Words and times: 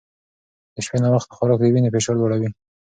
د 0.75 0.75
شپې 0.85 0.97
ناوخته 1.03 1.33
خوراک 1.37 1.59
د 1.61 1.63
وینې 1.73 1.93
فشار 1.93 2.15
لوړوي. 2.19 2.49